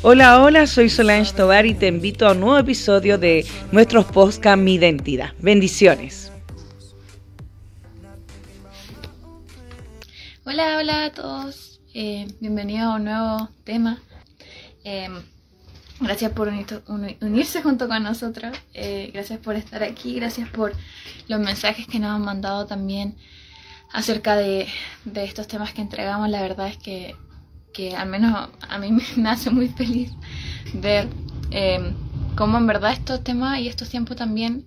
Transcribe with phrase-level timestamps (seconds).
[0.00, 4.58] Hola, hola, soy Solange Tobar y te invito a un nuevo episodio de nuestros podcast
[4.58, 5.34] Mi Identidad.
[5.38, 6.32] Bendiciones.
[10.46, 11.80] Hola, hola a todos.
[11.92, 13.98] Eh, bienvenidos a un nuevo tema.
[14.82, 15.10] Eh,
[16.00, 16.48] gracias por
[17.20, 18.56] unirse junto con nosotros.
[18.72, 20.14] Eh, gracias por estar aquí.
[20.14, 20.72] Gracias por
[21.26, 23.14] los mensajes que nos han mandado también
[23.92, 24.66] acerca de,
[25.04, 26.30] de estos temas que entregamos.
[26.30, 27.14] La verdad es que
[27.72, 30.10] que al menos a mí me hace muy feliz
[30.74, 31.08] ver
[31.50, 31.92] eh,
[32.36, 34.64] cómo en verdad estos temas y estos tiempos también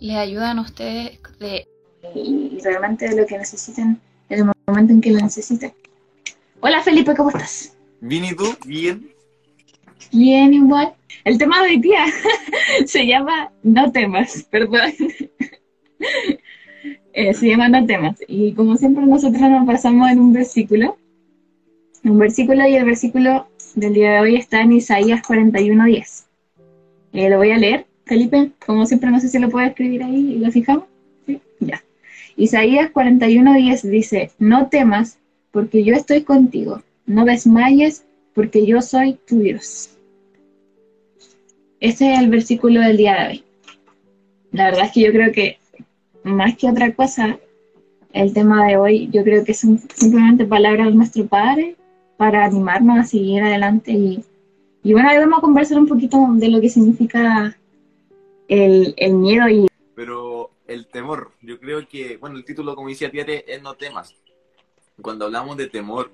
[0.00, 1.66] les ayudan a ustedes de
[2.14, 5.72] y realmente lo que necesiten en el momento en que lo necesiten.
[6.60, 7.76] Hola Felipe, ¿cómo estás?
[8.00, 8.44] Bien, ¿y tú?
[8.66, 9.08] Bien.
[10.12, 10.94] Bien, igual.
[11.24, 12.04] El tema de hoy día
[12.86, 14.92] se llama No temas, perdón.
[17.14, 18.16] Eh, se llama No temas.
[18.26, 20.96] Y como siempre nosotros nos pasamos en un versículo
[22.04, 26.24] un versículo y el versículo del día de hoy está en Isaías 41.10.
[27.12, 30.34] Eh, lo voy a leer, Felipe, como siempre no sé si lo puedo escribir ahí
[30.34, 30.84] y lo fijamos.
[31.26, 31.40] ¿Sí?
[31.60, 31.82] Ya.
[32.36, 35.18] Isaías 41.10 dice, no temas
[35.50, 39.90] porque yo estoy contigo, no desmayes porque yo soy tu Dios.
[41.80, 43.44] Ese es el versículo del día de hoy.
[44.52, 45.58] La verdad es que yo creo que
[46.22, 47.38] más que otra cosa,
[48.12, 51.76] el tema de hoy, yo creo que son simplemente palabras de nuestro Padre
[52.16, 53.92] para animarnos a seguir adelante.
[53.92, 54.24] Y,
[54.82, 57.56] y bueno, hoy vamos a conversar un poquito de lo que significa
[58.48, 59.68] el, el miedo y...
[59.94, 64.14] Pero el temor, yo creo que, bueno, el título, como decía Tiare, es No temas.
[65.00, 66.12] Cuando hablamos de temor,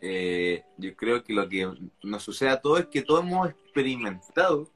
[0.00, 1.70] eh, yo creo que lo que
[2.02, 4.68] nos sucede a todos es que todos hemos experimentado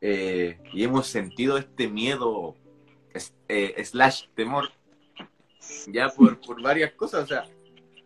[0.00, 2.54] eh, y hemos sentido este miedo
[3.48, 4.70] eh, slash temor
[5.88, 7.24] ya por, por varias cosas.
[7.24, 7.44] O sea,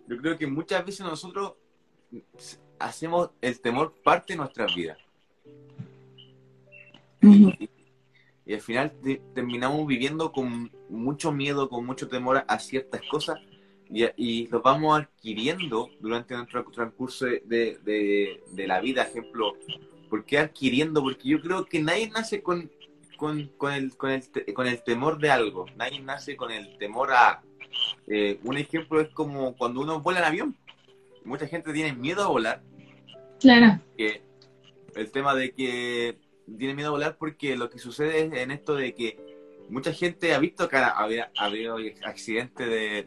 [0.08, 1.54] yo creo que muchas veces nosotros
[2.78, 4.98] hacemos el temor parte de nuestras vidas.
[7.20, 7.68] y,
[8.52, 8.92] al final
[9.34, 13.38] terminamos viviendo con mucho miedo, con mucho temor a, ciertas cosas
[13.88, 19.04] y, y, los vamos adquiriendo durante nuestro transcurso de, la vida.
[19.04, 19.56] Ejemplo,
[20.10, 21.02] ¿por qué adquiriendo?
[21.02, 22.70] Porque yo creo que nadie nace con,
[23.16, 27.42] con, el, con, el, con el temor de algo, nadie nace con el temor a...
[28.06, 30.56] Eh, un ejemplo es como cuando uno vuela en avión
[31.24, 32.62] mucha gente tiene miedo a volar.
[33.40, 33.80] Claro.
[33.96, 34.22] Que
[34.94, 36.18] el tema de que
[36.58, 39.18] tiene miedo a volar porque lo que sucede es en esto de que
[39.68, 40.96] mucha gente ha visto que ha
[41.38, 43.06] habido accidentes de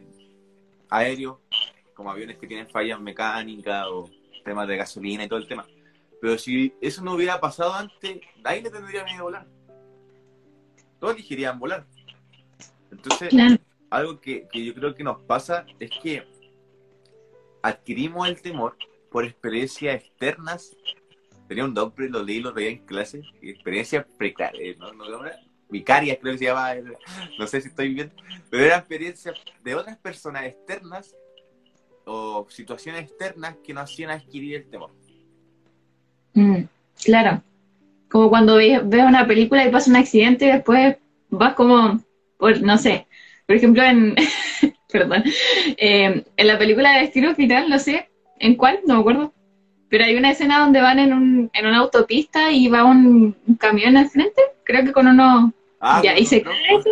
[0.90, 1.38] aéreos,
[1.94, 4.10] como aviones que tienen fallas mecánicas o
[4.44, 5.66] temas de gasolina y todo el tema.
[6.20, 9.46] Pero si eso no hubiera pasado antes, nadie le tendría miedo a volar.
[10.98, 11.86] Todos elegirían volar.
[12.90, 13.30] Entonces,
[13.90, 16.26] algo que, que yo creo que nos pasa es que
[17.66, 18.76] adquirimos el temor
[19.10, 20.76] por experiencias externas.
[21.48, 24.90] Tenía un nombre, lo leí, lo veía en clase, experiencias precarias, eh, ¿no?
[25.68, 28.12] Vicarias no sé si estoy bien,
[28.48, 31.14] pero eran experiencias de otras personas externas
[32.04, 34.90] o situaciones externas que nos hacían adquirir el temor.
[36.34, 36.62] Mm,
[37.04, 37.42] claro,
[38.08, 40.96] como cuando ves, una película y pasa un accidente y después
[41.30, 42.00] vas como,
[42.38, 43.08] por, no sé,
[43.44, 44.14] por ejemplo en,
[44.92, 45.24] perdón.
[45.76, 48.08] Eh, en la película de Destino Final, no sé
[48.38, 49.32] en cuál, no me acuerdo.
[49.88, 53.96] Pero hay una escena donde van en, un, en una autopista y va un, camión
[53.96, 55.52] al frente, creo que con uno.
[55.80, 56.90] Ah, ya, y se cae eso.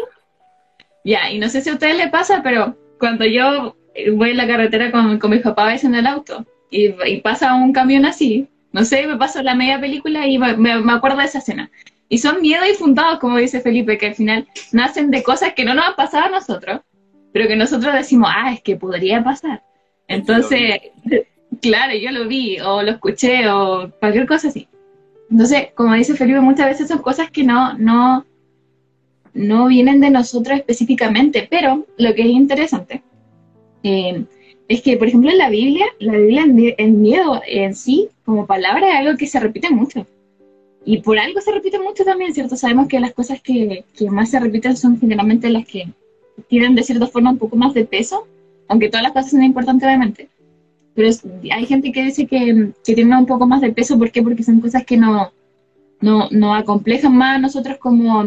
[1.05, 3.77] Ya, y no sé si a ustedes les pasa, pero cuando yo
[4.12, 6.91] voy en la carretera con, con mis papás en el auto y,
[7.21, 11.19] pasa un camión así, no sé, me paso la media película y me, me, acuerdo
[11.19, 11.71] de esa escena.
[12.09, 15.75] Y son miedos infundados, como dice Felipe, que al final nacen de cosas que no
[15.75, 16.81] nos han pasado a nosotros,
[17.34, 19.61] pero que nosotros decimos, ah, es que podría pasar.
[20.06, 20.78] Entonces,
[21.61, 24.69] claro, yo lo vi o lo escuché o cualquier cosa así.
[25.28, 28.25] Entonces, como dice Felipe, muchas veces son cosas que no, no,
[29.33, 33.03] no vienen de nosotros específicamente, pero lo que es interesante
[33.82, 34.23] eh,
[34.69, 36.44] es que, por ejemplo, en la Biblia, la Biblia,
[36.79, 40.06] el miedo en sí, como palabra, es algo que se repite mucho.
[40.85, 42.55] Y por algo se repite mucho también, ¿cierto?
[42.55, 45.88] Sabemos que las cosas que, que más se repiten son generalmente las que
[46.48, 48.26] tienen de cierta forma un poco más de peso,
[48.69, 50.28] aunque todas las cosas son importantes obviamente.
[50.94, 51.08] Pero
[51.50, 54.22] hay gente que dice que, que tienen un poco más de peso, ¿por qué?
[54.22, 55.32] Porque son cosas que no,
[56.00, 58.25] no, no acomplejan más a nosotros como,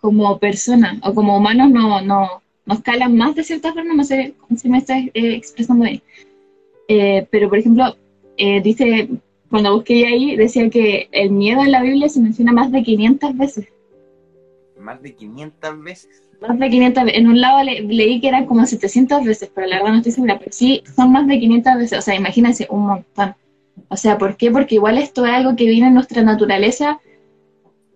[0.00, 4.34] como personas o como humanos, no, no, nos calan más de cierta forma, no sé
[4.56, 6.02] si me estás eh, expresando ahí.
[6.88, 7.96] Eh, pero, por ejemplo,
[8.36, 9.08] eh, dice,
[9.50, 13.36] cuando busqué ahí, decía que el miedo en la Biblia se menciona más de 500
[13.36, 13.68] veces.
[14.78, 16.22] ¿Más de 500 veces?
[16.48, 19.92] Más de 500 En un lado leí que eran como 700 veces, pero la verdad
[19.92, 20.38] no estoy segura.
[20.38, 21.98] Pero sí, son más de 500 veces.
[21.98, 23.34] O sea, imagínense, un montón.
[23.88, 24.50] O sea, ¿por qué?
[24.50, 27.00] Porque igual esto es algo que viene en nuestra naturaleza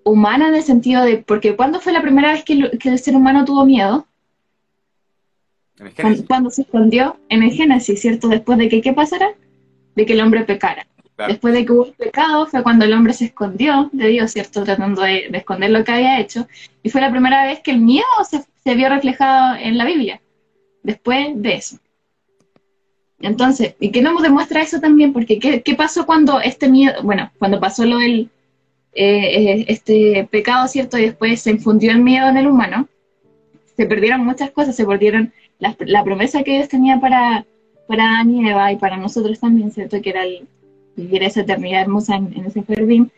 [0.04, 3.44] humana en el sentido de, porque ¿cuándo fue la primera vez que, el ser humano
[3.44, 4.06] tuvo miedo?
[6.28, 8.28] Cuando, se escondió en el Génesis, ¿cierto?
[8.28, 9.34] Después de que, ¿qué pasara?
[9.94, 10.86] De que el hombre pecara.
[11.16, 14.64] Después de que hubo pecado fue cuando el hombre se escondió de Dios, ¿cierto?
[14.64, 16.46] Tratando de, esconder lo que había hecho.
[16.82, 20.20] Y fue la primera vez que el miedo se, vio reflejado en la Biblia.
[20.82, 21.78] Después de eso.
[23.20, 25.14] Entonces, ¿y qué nos demuestra eso también?
[25.14, 28.28] Porque ¿qué, ¿qué, pasó cuando este miedo, bueno, cuando pasó lo del,
[28.92, 30.98] eh, este pecado, ¿cierto?
[30.98, 32.88] Y después se infundió el miedo en el humano,
[33.76, 37.44] se perdieron muchas cosas, se perdieron la, promesa que Dios tenía para,
[37.86, 40.00] para Adán y Eva y para nosotros también, ¿cierto?
[40.00, 40.22] Que era
[40.96, 43.10] vivir esa eternidad hermosa en, ese jardín.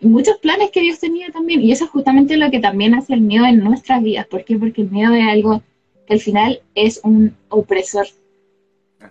[0.00, 3.14] Y muchos planes que Dios tenía también, y eso es justamente lo que también hace
[3.14, 4.26] el miedo en nuestras vidas.
[4.26, 4.56] ¿Por qué?
[4.56, 5.62] Porque el miedo es algo
[6.06, 8.06] que al final es un opresor.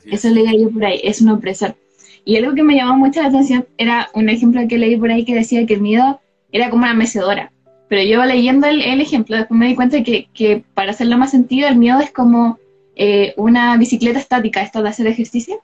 [0.05, 1.75] Eso leí yo por ahí, es un opresor.
[2.23, 5.25] Y algo que me llamó mucho la atención era un ejemplo que leí por ahí
[5.25, 6.19] que decía que el miedo
[6.51, 7.51] era como una mecedora.
[7.87, 11.67] Pero yo leyendo el, ejemplo, después me di cuenta que, que, para hacerlo más sentido,
[11.67, 12.57] el miedo es como
[12.95, 15.61] eh, una bicicleta estática, esto de hacer ejercicio.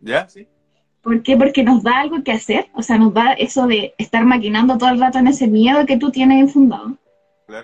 [0.00, 0.28] ¿Ya?
[0.28, 0.46] Sí.
[1.08, 1.38] ¿Por qué?
[1.38, 4.90] Porque nos da algo que hacer, o sea, nos da eso de estar maquinando todo
[4.90, 6.98] el rato en ese miedo que tú tienes infundado.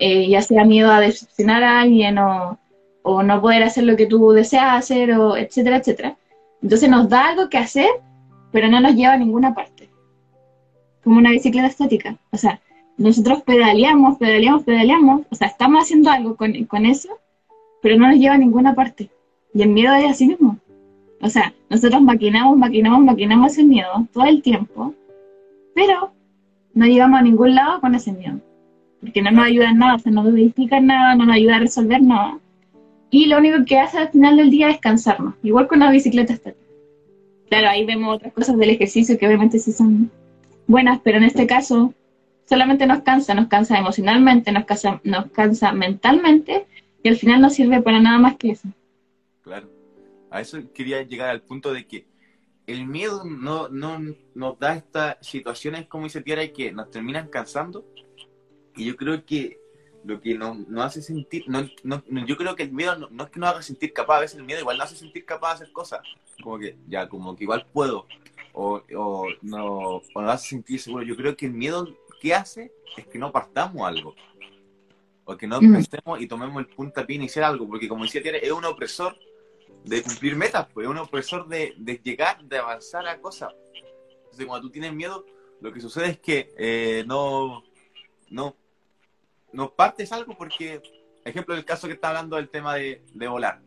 [0.01, 2.59] Eh, ya sea miedo a decepcionar a alguien o,
[3.03, 6.17] o no poder hacer lo que tú deseas hacer, o etcétera, etcétera.
[6.63, 7.91] Entonces nos da algo que hacer,
[8.51, 9.91] pero no nos lleva a ninguna parte.
[11.03, 12.17] Como una bicicleta estática.
[12.31, 12.63] O sea,
[12.97, 17.11] nosotros pedaleamos, pedaleamos, pedaleamos, o sea, estamos haciendo algo con, eso,
[17.83, 19.11] pero no nos lleva a ninguna parte.
[19.53, 20.57] Y el miedo es así mismo.
[21.25, 24.95] O sea, nosotros maquinamos, maquinamos, maquinamos ese miedo todo el tiempo,
[25.75, 26.13] pero
[26.75, 28.39] no llegamos a ningún lado con ese miedo.
[29.01, 31.57] Porque no nos ayuda en nada, o sea, no nos edifica nada, no nos ayuda
[31.57, 32.39] a resolver nada.
[33.11, 36.35] Y lo único que hace al final del día es cansarnos, igual con la bicicleta
[36.35, 36.63] estática.
[37.49, 40.11] Claro, ahí vemos otras cosas del ejercicio que obviamente sí son
[40.67, 41.95] buenas, pero en este caso
[42.45, 46.67] solamente nos cansa, nos cansa emocionalmente, nos cansa, nos cansa mentalmente
[47.03, 48.69] y al final no sirve para nada más que eso.
[49.43, 49.69] Claro,
[50.35, 52.07] a eso quería llegar al punto de que
[52.67, 54.01] el miedo no, no
[54.35, 57.87] nos da estas situaciones, como dice Tiara, que nos terminan cansando.
[58.75, 59.61] Y yo creo que
[60.05, 63.39] lo que nos, hace sentir, no, no, yo creo que el miedo no, es que
[63.39, 65.73] nos haga sentir capaz, a veces el miedo igual nos hace sentir capaz de hacer
[65.73, 66.01] cosas,
[66.43, 68.09] como que ya, como que igual puedo,
[68.55, 71.05] o, o, no, o nos hace sentir seguro.
[71.05, 74.17] Yo creo que el miedo que hace es que no partamos algo,
[75.27, 78.51] o que no empecemos y tomemos el puntapié iniciar algo, porque como decía Tiara, es
[78.51, 79.17] un opresor
[79.85, 83.53] de cumplir metas, pues es un opresor de, de llegar, de avanzar a cosas.
[84.17, 85.25] Entonces, cuando tú tienes miedo,
[85.61, 87.63] lo que sucede es que eh, no,
[88.31, 88.57] no
[89.55, 90.83] no partes algo porque,
[91.25, 93.61] ejemplo, el caso que está hablando del tema de, volar.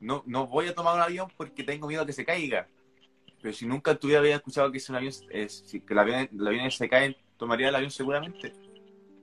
[0.00, 2.68] No, no voy a tomar un avión porque tengo miedo a que se caiga.
[3.42, 7.68] Pero si nunca tuviera había escuchado que, es un avión, es, avión, se cae, tomaría
[7.68, 8.52] el avión seguramente.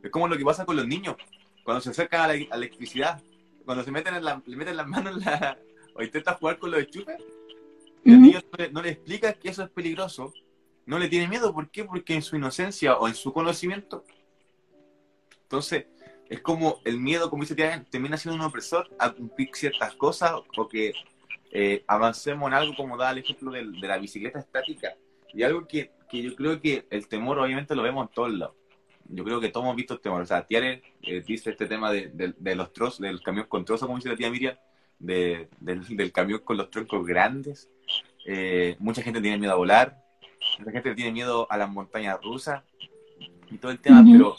[0.04, 1.16] Es como lo que pasa con los niños.
[1.64, 3.22] Cuando se acercan a la, electricidad,
[3.64, 5.58] cuando se meten en la, le meten las manos en la,
[5.96, 7.18] o intentan jugar con los chupes,
[8.06, 10.34] el niño no le, no le explica que eso es peligroso,
[10.86, 11.54] no le tiene miedo.
[11.54, 11.86] ¿Por qué?
[11.86, 14.04] Porque en su inocencia o en su conocimiento
[15.54, 15.86] entonces,
[16.30, 20.34] es como el miedo, como dice Tiago, termina siendo un opresor a cumplir ciertas cosas
[20.58, 20.94] o que
[21.52, 24.96] eh, avancemos en algo como da el ejemplo de, la bicicleta estática.
[25.32, 28.56] Y algo que, yo creo que el temor obviamente lo vemos en todos lados.
[29.10, 30.24] Yo creo que todos hemos visto el temor.
[30.24, 34.00] O sea, Tiare eh, dice este tema de, los trozos, del camión con trozos, como
[34.00, 34.56] dice la tía Miriam,
[35.04, 37.70] del, camión con los troncos grandes.
[38.26, 40.02] Eh, mucha gente tiene miedo a volar,
[40.60, 42.64] mucha gente tiene miedo a las montañas rusas
[43.52, 44.38] y todo el tema, pero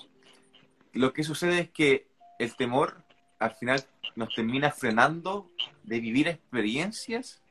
[0.92, 2.06] lo que sucede es que
[2.38, 3.04] el temor
[3.38, 3.84] al final
[4.16, 5.50] nos termina frenando
[5.82, 7.42] de vivir experiencias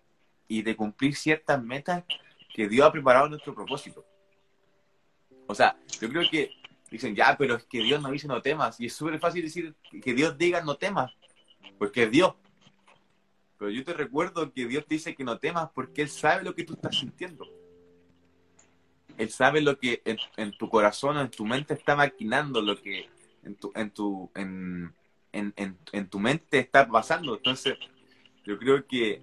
[0.47, 2.03] y de cumplir ciertas metas
[2.53, 4.05] que Dios ha preparado en nuestro propósito.
[5.47, 6.51] O sea, yo creo que
[6.89, 8.79] dicen, ya, pero es que Dios no dice no temas.
[8.79, 11.11] Y es súper fácil decir que Dios diga no temas,
[11.77, 12.33] porque es Dios.
[13.63, 16.53] Pero yo te recuerdo que Dios te dice que no temas porque Él sabe lo
[16.53, 17.47] que tú estás sintiendo.
[19.17, 20.01] Él sabe lo que
[20.35, 23.07] en, tu corazón, en tu mente está maquinando, lo que
[23.41, 24.93] en tu, en tu, en,
[25.31, 27.37] en, tu mente está pasando.
[27.37, 27.77] Entonces,
[28.43, 29.21] yo creo que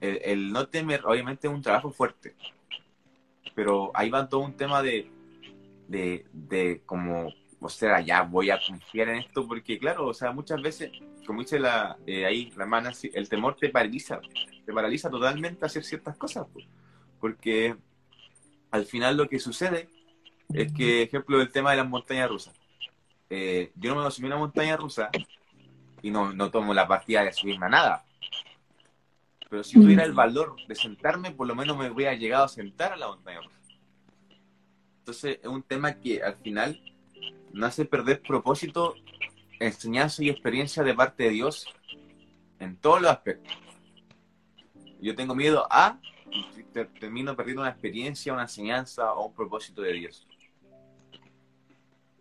[0.00, 2.34] el, no temer, obviamente, es un trabajo fuerte.
[3.54, 5.08] Pero ahí va todo un tema de,
[5.86, 10.32] de, de como, o sea, ya voy a confiar en esto, porque claro, o sea,
[10.32, 10.90] muchas veces,
[11.24, 14.20] como dice la, eh, ahí la hermana, el temor te paraliza,
[14.66, 16.46] te paraliza totalmente a hacer ciertas cosas,
[17.20, 17.76] porque
[18.72, 19.88] al final lo que sucede
[20.52, 22.54] es que, ejemplo, el tema de las montañas rusas.
[23.30, 25.10] Eh, yo no me subí a una montaña rusa
[26.02, 28.04] y no, no tomo la partida de subirme a nada.
[29.48, 32.92] Pero si tuviera el valor de sentarme, por lo menos me hubiera llegado a sentar
[32.92, 33.58] a la montaña rusa.
[34.98, 36.80] Entonces es un tema que al final
[37.52, 38.94] no hace perder propósito,
[39.60, 41.66] enseñanza y experiencia de parte de Dios
[42.58, 43.52] en todos los aspectos.
[45.00, 45.98] Yo tengo miedo a
[46.72, 50.26] termino perdiendo una experiencia, una enseñanza o un propósito de Dios.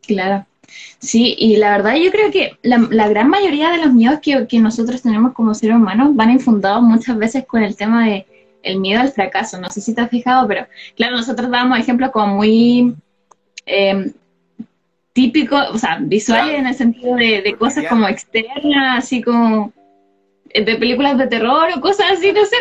[0.05, 0.45] Claro.
[0.99, 5.01] Sí, y la verdad yo creo que la, gran mayoría de los miedos que, nosotros
[5.01, 8.25] tenemos como seres humanos van infundados muchas veces con el tema de
[8.63, 9.59] el miedo al fracaso.
[9.59, 12.95] No sé si te has fijado, pero claro, nosotros damos ejemplos como muy
[13.65, 14.11] eh,
[15.13, 19.73] típicos, o sea, visuales en el sentido de, cosas como externas, así como
[20.49, 22.57] eh, de películas de terror o cosas así, no sé,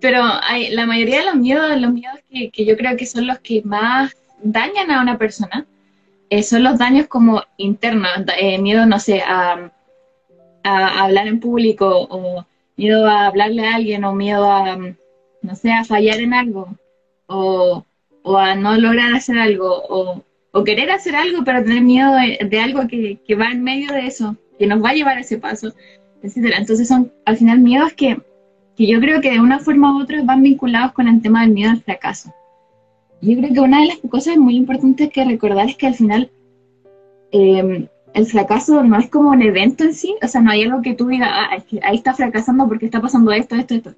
[0.00, 3.26] pero hay, la mayoría de los miedos, los miedos que, que yo creo que son
[3.26, 5.66] los que más dañan a una persona,
[6.30, 9.70] eh, son los daños como internos, eh, miedo, no sé, a,
[10.64, 12.44] hablar en público, o
[12.76, 14.76] miedo a hablarle a alguien, o miedo a,
[15.42, 16.76] no sé, a fallar en algo,
[17.26, 17.84] o,
[18.36, 20.24] a no lograr hacer algo, o,
[20.62, 24.68] querer hacer algo, pero tener miedo de, algo que, va en medio de eso, que
[24.68, 25.72] nos va a llevar a ese paso,
[26.22, 26.58] etcétera.
[26.58, 28.20] Entonces son al final miedos que,
[28.76, 31.50] que yo creo que de una forma u otra van vinculados con el tema del
[31.50, 32.32] miedo al fracaso.
[33.20, 36.30] Yo creo que una de las cosas muy importantes que recordar es que al final
[37.32, 40.82] em, el fracaso no es como un evento en sí, o sea, no hay algo
[40.82, 43.94] que tú digas, ah, es que ahí está fracasando porque está pasando esto, esto, esto.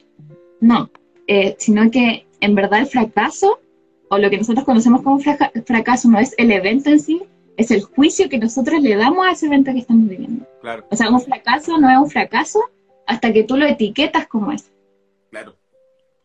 [0.60, 0.90] No,
[1.26, 3.60] eh, sino que en verdad el fracaso,
[4.08, 7.22] o lo que nosotros conocemos como fracaso, no es el evento en sí,
[7.56, 10.46] es el juicio que nosotros le damos a ese evento que estamos viviendo.
[10.60, 10.86] Claro.
[10.90, 12.60] O sea, un fracaso no es un fracaso
[13.06, 14.70] hasta que tú lo etiquetas como es.
[15.30, 15.56] Claro.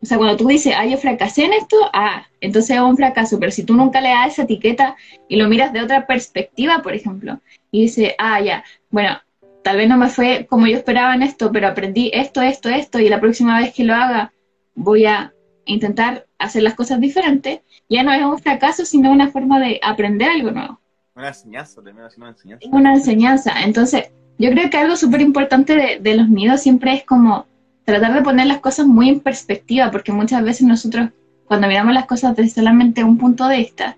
[0.01, 3.39] O sea, cuando tú dices, ah, yo fracasé en esto, ah, entonces es un fracaso.
[3.39, 4.95] Pero si tú nunca le das esa etiqueta
[5.27, 9.19] y lo miras de otra perspectiva, por ejemplo, y dices, ah, ya, bueno,
[9.63, 12.99] tal vez no me fue como yo esperaba en esto, pero aprendí esto, esto, esto,
[12.99, 14.33] y la próxima vez que lo haga
[14.73, 15.33] voy a
[15.65, 20.29] intentar hacer las cosas diferentes, ya no es un fracaso, sino una forma de aprender
[20.29, 20.79] algo nuevo.
[21.15, 22.69] Una enseñanza, también una enseñanza.
[22.71, 23.63] Una enseñanza.
[23.63, 27.45] Entonces, yo creo que algo súper importante de, de los miedos siempre es como
[27.85, 31.09] tratar de poner las cosas muy en perspectiva, porque muchas veces nosotros,
[31.45, 33.97] cuando miramos las cosas desde solamente un punto de vista,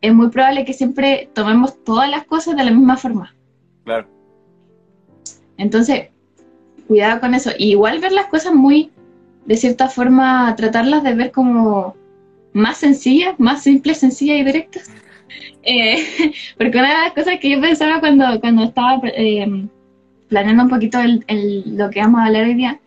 [0.00, 3.34] es muy probable que siempre tomemos todas las cosas de la misma forma.
[3.84, 4.08] Claro.
[5.56, 6.10] Entonces,
[6.86, 7.50] cuidado con eso.
[7.58, 8.90] Y igual ver las cosas muy,
[9.46, 11.96] de cierta forma, tratarlas de ver como
[12.52, 14.90] más sencillas, más simples, sencillas y directas.
[15.62, 19.66] Eh, porque una de las cosas que yo pensaba cuando, cuando estaba eh,
[20.28, 22.80] planeando un poquito el, lo que vamos a hablar hoy día,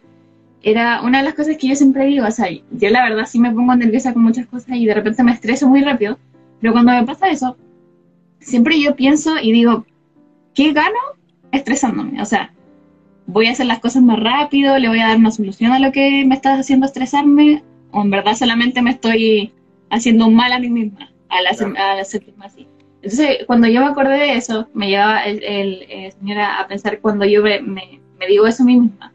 [0.61, 3.39] era una de las cosas que yo siempre digo, o sea, yo la verdad sí
[3.39, 6.19] me pongo nerviosa con muchas cosas y de repente me estreso muy rápido,
[6.59, 7.55] pero cuando me pasa eso,
[8.39, 9.85] siempre yo pienso y digo,
[10.53, 10.99] ¿qué gano
[11.51, 12.21] estresándome?
[12.21, 12.51] O sea,
[13.31, 15.91] voy a hacer las cosas más rápido, le voy a dar una solución a lo
[15.91, 19.53] que me está haciendo estresarme, o en verdad solamente me estoy
[19.89, 22.67] haciendo un mal a mí misma al, hacer, hacerme así.
[23.01, 27.25] Entonces, cuando yo me acordé de eso, me llevaba el, el, señor a, pensar cuando
[27.25, 29.13] yo me, me, me digo eso a mí misma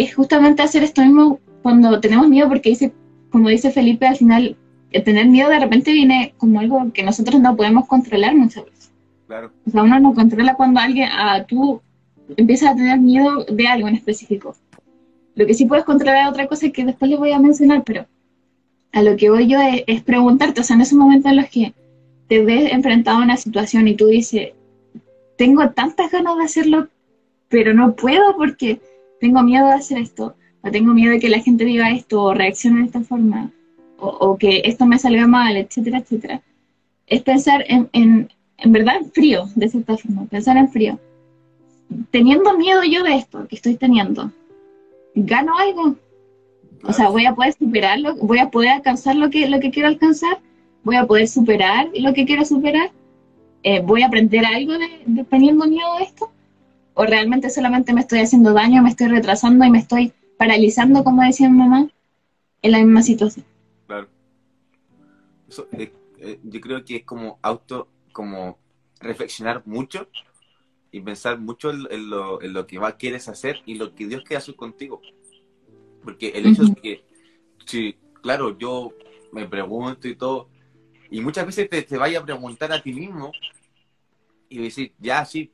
[0.00, 2.92] es justamente hacer esto mismo cuando tenemos miedo, porque dice,
[3.30, 4.56] como dice Felipe, al final,
[4.92, 8.92] el tener miedo de repente viene como algo que nosotros no podemos controlar muchas veces.
[9.26, 9.52] Claro.
[9.66, 11.82] O sea, uno no controla cuando alguien, ah, tú
[12.36, 14.54] empiezas a tener miedo de algo en específico.
[15.34, 18.06] Lo que sí puedes controlar es otra cosa que después les voy a mencionar, pero
[18.92, 21.72] a lo que voy yo es, preguntarte, o sea, en esos momentos en los que
[22.28, 24.50] te ves enfrentado a una situación y tú dices,
[25.36, 26.88] tengo tantas ganas de hacerlo,
[27.48, 28.80] pero no puedo porque
[29.20, 32.34] tengo miedo de hacer esto, o tengo miedo de que la gente diga esto, o
[32.34, 33.50] reaccione de esta forma,
[33.98, 36.42] o, que esto me salga mal, etcétera, etcétera.
[37.06, 40.98] Es pensar en, en, en verdad en frío, de cierta forma, pensar en frío.
[42.10, 44.32] Teniendo miedo yo de esto que estoy teniendo,
[45.14, 45.96] ¿gano algo?
[46.84, 49.88] O sea, voy a poder superarlo, voy a poder alcanzar lo que, lo que quiero
[49.88, 50.38] alcanzar,
[50.82, 52.90] voy a poder superar lo que quiero superar,
[53.62, 56.30] eh, voy a aprender algo de, teniendo miedo de esto
[56.94, 61.22] o realmente solamente me estoy haciendo daño, me estoy retrasando y me estoy paralizando, como
[61.22, 61.88] decía mi mamá,
[62.62, 63.44] en la misma situación.
[63.86, 64.08] Claro.
[65.72, 68.58] Eh, eh, yo creo que es como auto, como
[69.00, 70.08] reflexionar mucho
[70.92, 74.22] y pensar mucho en, lo, en lo, que va, quieres hacer y lo que Dios
[74.22, 75.00] quiere hacer contigo.
[76.02, 77.04] Porque el hecho es que,
[77.66, 78.92] sí, claro, yo
[79.32, 80.48] me pregunto y todo,
[81.10, 83.32] y muchas veces te, te vaya a preguntar a ti mismo
[84.48, 85.52] y decir, ya, sí,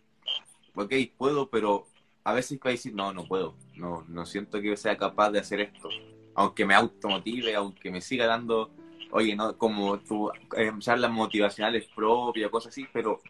[0.75, 1.87] ok, puedo, pero
[2.25, 5.41] a veces va a decir, no, no puedo, no, no siento que sea capaz de
[5.41, 5.89] hacer esto,
[6.35, 8.71] aunque me automotive, aunque me siga dando,
[9.11, 13.21] oye, no, como tu eh, charlas motivacionales propias, cosas así, pero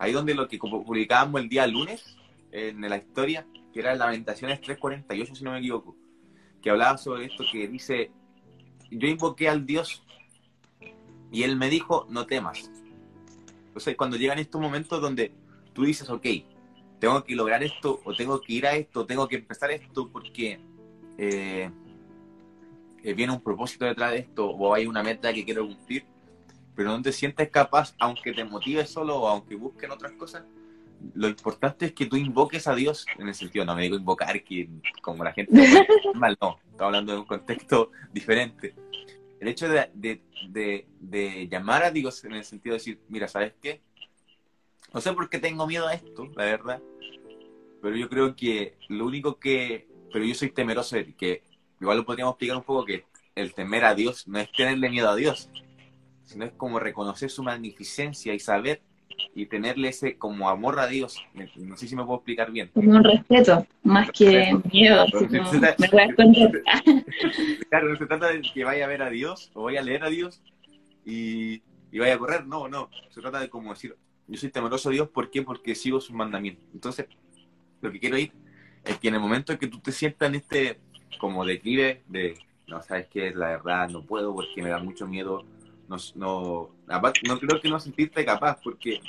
[0.00, 2.16] ahí donde lo que publicábamos el día lunes
[2.50, 5.94] en la historia, que era Lamentaciones 348, si no me equivoco,
[6.62, 8.10] que hablaba sobre esto, que dice,
[8.90, 10.02] yo invoqué al Dios
[11.30, 12.70] y él me dijo, no temas.
[13.66, 15.32] Entonces, cuando llegan estos momentos donde
[15.74, 16.26] tú dices, ok,
[16.98, 20.58] tengo que lograr esto, o tengo que ir a esto, tengo que empezar esto, porque
[21.18, 21.70] eh,
[23.04, 26.04] eh, viene un propósito detrás de esto, o hay una meta que quiero cumplir,
[26.80, 30.44] pero no te sientes capaz, aunque te motives solo o aunque busquen otras cosas,
[31.14, 34.42] lo importante es que tú invoques a Dios, en el sentido, no me digo invocar,
[34.42, 34.66] que
[35.02, 35.52] como la gente
[36.14, 38.74] mal, no, estamos hablando de un contexto diferente.
[39.40, 43.82] El hecho de, de, llamar a Dios en el sentido de decir, mira, ¿sabes qué?
[44.94, 46.80] No sé por qué tengo miedo a esto, la verdad,
[47.82, 51.42] pero yo creo que lo único que, pero yo soy temeroso de que,
[51.78, 55.10] igual lo podríamos explicar un poco, que el temer a Dios no es tenerle miedo
[55.10, 55.50] a Dios,
[56.30, 58.80] sino es como reconocer su magnificencia y saber
[59.34, 61.20] y tenerle ese como amor a Dios.
[61.56, 62.70] No sé si me puedo explicar bien.
[62.72, 65.06] Como un respeto, más que miedo.
[67.68, 70.04] claro, no se trata de que vaya a ver a Dios o vaya a leer
[70.04, 70.40] a Dios
[71.04, 71.62] y,
[71.98, 72.46] vaya a correr.
[72.46, 72.90] No, no.
[73.10, 73.96] Se trata de como decir,
[74.28, 75.08] yo soy temeroso a Dios.
[75.08, 75.42] ¿Por qué?
[75.42, 76.64] Porque sigo sus mandamientos.
[76.72, 77.06] Entonces,
[77.80, 78.30] lo que quiero ir
[78.84, 80.78] es que en el momento en que tú te sientas en este
[81.18, 85.44] como declive de, no, sabes que la verdad no puedo porque me da mucho miedo
[85.90, 86.70] no, no,
[87.26, 89.00] no creo que no sentirte capaz, porque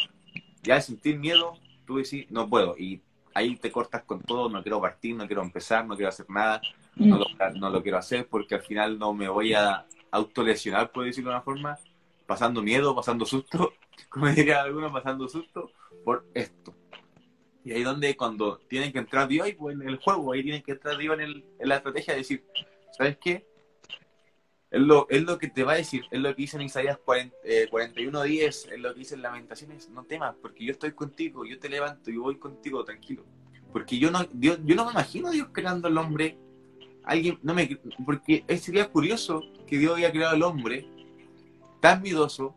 [0.63, 1.53] ya de sentir miedo,
[1.85, 3.01] tú decís, no puedo, y
[3.35, 6.59] ahí te cortas con todo, no quiero partir, no quiero empezar, no quiero hacer nada,
[6.95, 11.05] no lo, no lo quiero hacer porque al final no me voy a autolesionar, por
[11.05, 11.77] decirlo de una forma,
[12.25, 13.73] pasando miedo, pasando susto,
[14.09, 15.71] como diría alguno, pasando susto
[16.03, 16.73] por esto.
[17.63, 20.71] Y ahí donde cuando tienen que entrar Dios pues, en el juego, ahí tienen que
[20.71, 22.43] entrar Dios en, el, en la estrategia de decir,
[22.97, 23.50] ¿sabes qué?
[24.71, 26.97] Es lo, es lo que te va a decir, es lo que dice en Isaías
[27.03, 27.35] 40,
[27.69, 31.59] 41.10, eh, es lo que dice en Lamentaciones, no temas, porque yo estoy contigo, yo
[31.59, 33.25] te levanto y voy contigo, tranquilo.
[33.73, 36.37] Porque yo no, yo no me imagino a Dios creando al hombre,
[37.03, 40.87] alguien, no me, porque sería curioso que Dios había creado al hombre
[41.81, 42.55] tan miedoso,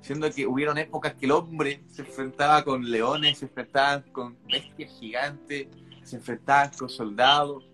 [0.00, 4.90] siendo que hubieron épocas que el hombre se enfrentaba con leones, se enfrentaba con bestias
[4.98, 5.68] gigantes,
[6.02, 7.64] se enfrentaba con soldados,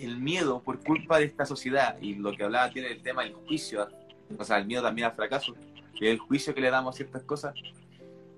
[0.00, 3.34] el miedo por culpa de esta sociedad y lo que hablaba tiene el tema del
[3.34, 3.88] juicio,
[4.38, 5.54] o sea, el miedo también al fracaso,
[5.94, 7.54] y el juicio que le damos a ciertas cosas,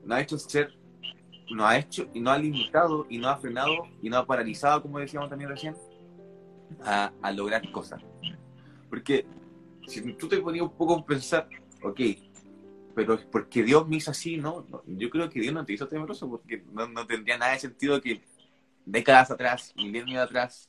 [0.04, 0.74] nos ha hecho ser,
[1.50, 3.72] nos ha hecho y nos ha limitado y nos ha frenado
[4.02, 5.76] y nos ha paralizado, como decíamos también recién,
[6.84, 8.00] a, lograr cosas.
[8.88, 9.26] Porque
[9.86, 11.48] si tú te ponías un poco a pensar,
[11.82, 12.00] ok,
[12.94, 14.66] pero porque Dios me hizo así, ¿no?
[14.86, 18.22] Yo creo que Dios no te hizo temeroso porque no, tendría nada de sentido que
[18.84, 20.68] décadas atrás, milenios atrás,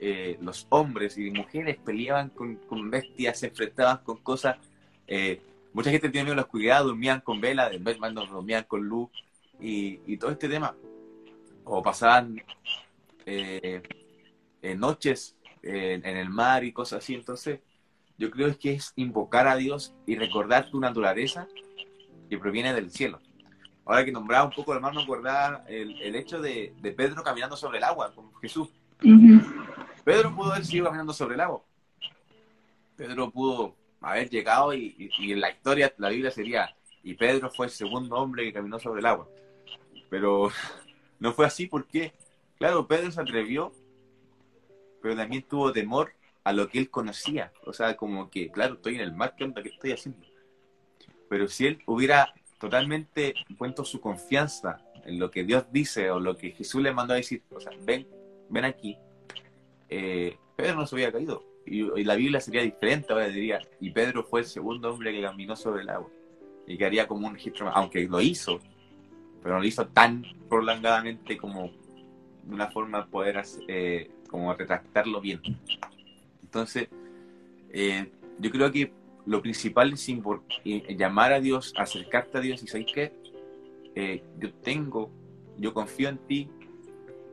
[0.00, 4.56] eh, los hombres y mujeres peleaban con, bestias, se enfrentaban con cosas.
[5.08, 8.64] Eh, mucha gente tiene miedo a la oscuridad, dormían con vela, en vez de dormían
[8.64, 9.10] con luz
[9.60, 10.76] y, todo este tema.
[11.64, 12.40] O pasaban
[13.26, 13.82] eh,
[14.76, 17.14] noches en el mar y cosas así.
[17.14, 17.60] Entonces,
[18.16, 21.48] yo creo que es invocar a Dios y recordar tu naturaleza
[22.30, 23.18] que proviene del cielo.
[23.84, 27.56] Ahora que nombraba un poco el mar, me acordaba el, hecho de, de Pedro caminando
[27.56, 28.68] sobre el agua con Jesús.
[30.08, 31.62] Pedro pudo haber seguido caminando sobre el agua.
[32.96, 37.72] Pedro pudo haber llegado y, en la historia, la Biblia sería, y Pedro fue el
[37.72, 39.28] segundo hombre que caminó sobre el agua.
[40.08, 40.50] Pero
[41.20, 42.14] no fue así porque,
[42.56, 43.70] claro, Pedro se atrevió,
[45.02, 46.10] pero también tuvo temor
[46.42, 47.52] a lo que él conocía.
[47.66, 49.62] O sea, como que, claro, estoy en el mar, ¿qué onda?
[49.62, 50.26] ¿Qué estoy haciendo?
[51.28, 56.34] Pero si él hubiera totalmente puesto su confianza en lo que Dios dice o lo
[56.34, 58.08] que Jesús le mandó a decir, o sea, ven,
[58.48, 58.96] ven aquí,
[59.88, 61.44] eh, Pedro no se había caído.
[61.66, 65.54] Y, la Biblia sería diferente, ahora diría, y Pedro fue el segundo hombre que caminó
[65.54, 66.08] sobre el agua.
[66.66, 68.58] Y que haría como un registro, aunque lo hizo,
[69.42, 71.70] pero no lo hizo tan prolongadamente como
[72.48, 75.40] una forma de poder eh, como retractarlo bien.
[76.42, 76.88] Entonces,
[77.70, 78.92] eh, yo creo que
[79.26, 80.08] lo principal es
[80.96, 83.12] llamar a Dios, acercarte a Dios y sabéis que
[84.38, 85.10] yo tengo,
[85.58, 86.48] yo confío en ti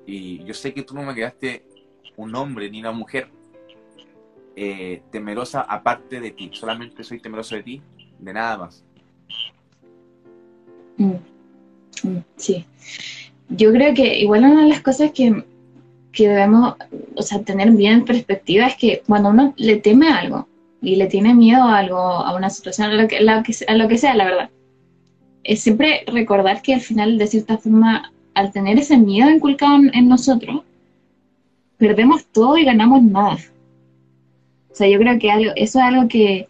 [0.05, 1.63] y yo sé que tú no me quedaste
[2.17, 3.27] un hombre ni una mujer
[4.55, 6.49] eh, temerosa aparte de ti.
[6.53, 7.81] Solamente soy temeroso de ti,
[8.19, 8.83] de nada más.
[10.97, 11.15] Mm.
[12.03, 12.65] Mm, sí.
[13.49, 15.43] Yo creo que igual una de las cosas que,
[16.17, 16.75] debemos
[17.15, 20.47] o sea, tener bien en perspectiva es que cuando uno le teme a algo
[20.81, 23.97] y le tiene miedo a algo, a una situación, a lo que, a lo que
[23.97, 24.49] sea, la verdad,
[25.43, 30.07] es siempre recordar que al final, de cierta forma, al tener ese miedo inculcado en
[30.07, 30.63] nosotros,
[31.87, 33.37] perdemos todo y ganamos nada.
[34.71, 36.47] O sea, yo creo que algo, eso es algo que,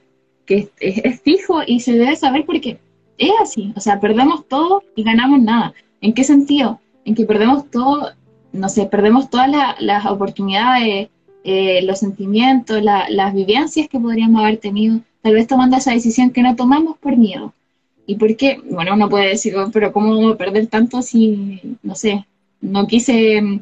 [0.47, 2.77] es, fijo y se debe saber porque
[3.17, 3.73] es así.
[3.75, 5.73] O sea, perdemos todo y ganamos nada.
[6.01, 6.79] ¿En qué sentido?
[7.03, 8.11] En que perdemos todo,
[8.51, 11.09] no sé, perdemos todas las oportunidades
[11.47, 16.41] eh, los sentimientos, las vivencias que podríamos haber tenido, tal vez tomando esa decisión que
[16.41, 17.53] no tomamos por miedo.
[18.07, 18.59] ¿Y por qué?
[18.71, 22.25] Bueno, uno puede decir, oh, pero ¿cómo perder tanto si, no sé,
[22.61, 23.61] no quise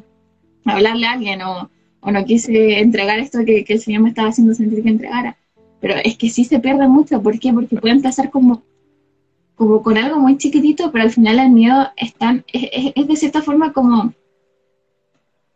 [0.64, 1.70] hablarle a alguien o,
[2.10, 5.36] no quise entregar esto que, el Señor me estaba haciendo sentir que entregara?
[5.80, 7.52] Pero es que sí se pierde mucho, ¿por qué?
[7.52, 8.62] Porque puede empezar como,
[9.56, 12.14] como con algo muy chiquitito, pero al final el miedo es,
[12.94, 14.12] es, de cierta forma como,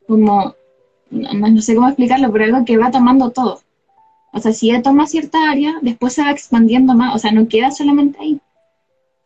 [0.06, 0.54] como
[1.10, 3.60] no, no, sé cómo explicarlo, pero algo que va tomando todo.
[4.32, 7.48] O sea, si él toma cierta área, después se va expandiendo más, o sea, no
[7.48, 8.40] queda solamente ahí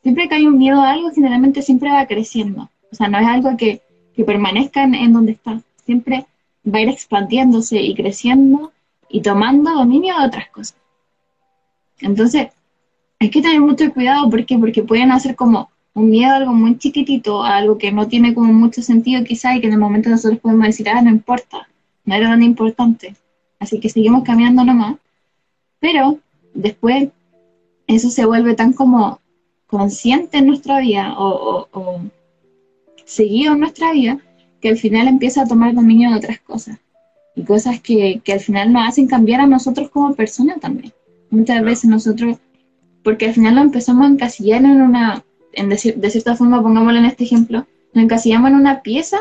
[0.03, 2.69] siempre que hay un miedo a algo, generalmente siempre va creciendo.
[2.91, 3.81] O sea, no es algo que,
[4.27, 5.61] permanezca en, donde está.
[5.85, 6.27] Siempre
[6.67, 8.73] va a ir expandiéndose y creciendo
[9.09, 10.77] y tomando dominio de otras cosas.
[12.01, 12.49] Entonces,
[13.21, 14.29] hay que tener mucho cuidado.
[14.31, 14.59] ¿por qué?
[14.59, 18.35] Porque pueden hacer como un miedo a algo muy chiquitito, a algo que no tiene
[18.35, 21.69] como mucho sentido quizá y que en el momento nosotros podemos decir, ah, no importa,
[22.05, 23.15] no era tan importante.
[23.59, 24.97] Así que seguimos caminando nomás.
[25.79, 26.19] Pero
[26.55, 27.11] después
[27.87, 29.21] eso se vuelve tan como
[29.67, 32.01] consciente en nuestra vida o,
[33.05, 34.19] seguido en nuestra vida,
[34.63, 36.79] que al final empieza a tomar dominio de otras cosas.
[37.35, 40.93] Y cosas que, al final nos hacen cambiar a nosotros como personas también.
[41.31, 42.39] Muchas veces nosotros,
[43.03, 47.07] porque al final lo empezamos a encasillar en una, en de, cierta forma, pongámoslo en
[47.07, 49.19] este ejemplo, nos encasillamos en una pieza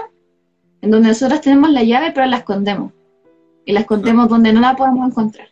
[0.82, 2.92] en donde nosotros tenemos la llave pero la escondemos.
[3.66, 5.48] Y la escondemos donde no la podemos encontrar.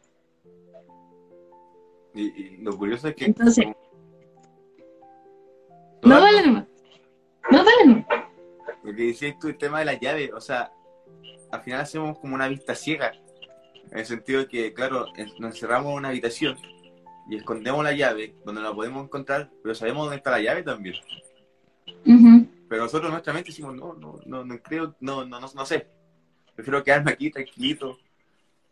[2.13, 3.25] Y, lo curioso es que...
[3.25, 3.65] Entonces,
[6.03, 6.65] no, dale nomás.
[7.51, 8.28] No, dale nomás.
[8.89, 10.71] Lo que decías tú, el tema de la llave, o sea,
[11.51, 13.11] al final hacemos como una vista ciega.
[13.91, 15.05] En el sentido de que, claro,
[15.37, 16.57] nos encerramos en una habitación
[17.29, 20.95] y escondemos la llave donde la podemos encontrar, pero sabemos dónde está la llave también.
[22.67, 25.87] Pero nosotros nuestra mente decimos, no, no, no, no creo, no, no, no, sé.
[26.55, 27.99] Prefiero quedarme aquí tranquilito,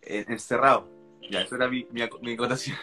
[0.02, 0.90] encerrado.
[1.30, 2.78] Ya, eso era mi, mi, mi acotación.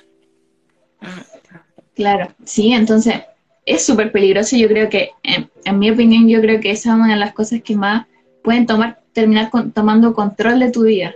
[1.97, 3.25] Claro, sí, entonces
[3.67, 4.57] es súper peligroso.
[4.57, 7.63] Yo creo que, en, mi opinión, yo creo que esa es una de las cosas
[7.63, 8.07] que más
[8.43, 11.13] pueden tomar, terminar tomando control de tu vida.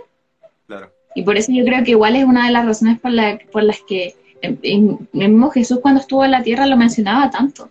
[0.67, 0.91] Claro.
[1.15, 3.11] Y por eso yo creo que igual es una de las razones por,
[3.51, 7.69] por las que el mismo Jesús cuando estuvo en la tierra lo mencionaba tanto.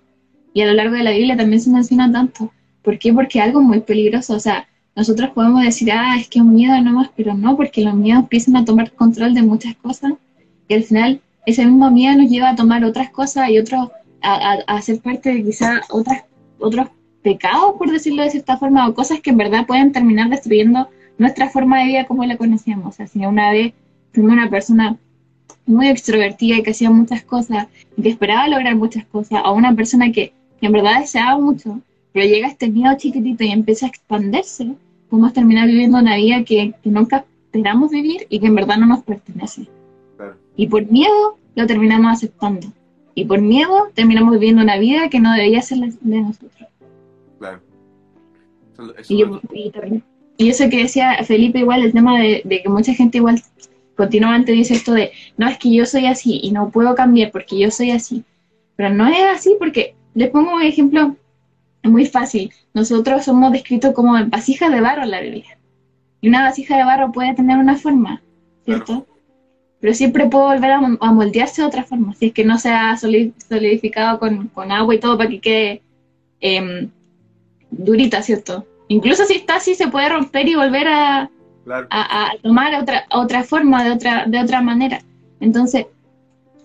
[0.52, 2.52] Y a lo largo de la Biblia también se menciona tanto.
[2.82, 3.12] ¿Por qué?
[3.12, 4.34] Porque es algo muy peligroso.
[4.34, 7.82] O sea, nosotros podemos decir, ah, es que es un miedo nomás, pero no, porque
[7.82, 10.14] los miedos empiezan a tomar control de muchas cosas.
[10.66, 13.88] Y al final ese mismo miedo nos lleva a tomar otras cosas y otros
[14.22, 16.24] a, a, ser parte de quizá otras,
[16.58, 16.88] otros
[17.22, 21.48] pecados, por decirlo de cierta forma, o cosas que en verdad pueden terminar destruyendo nuestra
[21.50, 22.86] forma de vida como la conocíamos.
[22.86, 23.74] O sea, si una vez
[24.12, 24.96] fuimos una persona
[25.66, 29.74] muy extrovertida y que hacía muchas cosas y que esperaba lograr muchas cosas, o una
[29.74, 31.80] persona que, en verdad deseaba mucho,
[32.12, 34.72] pero llega este miedo chiquitito y empieza a expandirse,
[35.08, 39.02] podemos terminar viviendo una vida que, nunca esperamos vivir y que en verdad no nos
[39.02, 39.68] pertenece.
[40.56, 42.72] Y por miedo lo terminamos aceptando
[43.18, 46.68] y por miedo terminamos viviendo una vida que no debería ser la de nosotros.
[47.38, 47.60] Claro.
[49.08, 53.42] y, eso que decía Felipe igual, el tema de, que mucha gente igual
[53.96, 57.58] continuamente dice esto de, no, es que yo soy así y no puedo cambiar porque
[57.58, 58.24] yo soy así.
[58.76, 61.16] Pero no es así porque, les pongo un ejemplo
[61.82, 62.52] muy fácil.
[62.72, 65.58] Nosotros somos descritos como vasijas de barro en la Biblia.
[66.20, 68.22] Y una vasija de barro puede tener una forma,
[68.64, 69.06] ¿cierto?
[69.80, 72.96] Pero siempre puedo volver a, moldearse de otra forma, si es que no se ha
[72.96, 75.82] solidificado con, agua y todo para que quede
[76.40, 76.90] em,
[77.70, 78.66] durita, ¿cierto?
[78.88, 81.30] Incluso si está así, se puede romper y volver a,
[81.90, 85.02] a, tomar otra, otra forma, de otra, de otra manera.
[85.40, 85.86] Entonces,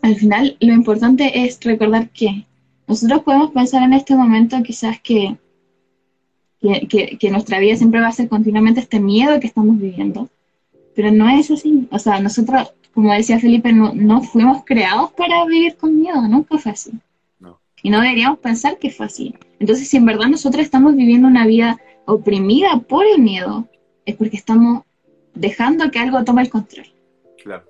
[0.01, 2.45] al final, lo importante es recordar que
[2.87, 5.37] nosotros podemos pensar en este momento quizás que,
[6.61, 10.29] que, que nuestra vida siempre va a ser continuamente este miedo que estamos viviendo,
[10.95, 11.87] pero no es así.
[11.91, 16.57] O sea, nosotros como decía Felipe, no, no fuimos creados para vivir con miedo, nunca
[16.57, 16.91] fue así.
[17.81, 19.35] Y no deberíamos pensar que fue así.
[19.59, 23.67] Entonces, si en verdad nosotros estamos viviendo una vida oprimida por el miedo,
[24.05, 24.83] es porque estamos
[25.33, 26.87] dejando que algo tome el control.
[27.43, 27.65] Claro.